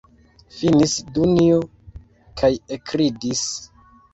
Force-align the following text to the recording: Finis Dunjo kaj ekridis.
Finis 0.53 0.95
Dunjo 1.17 1.59
kaj 2.41 2.51
ekridis. 2.79 3.45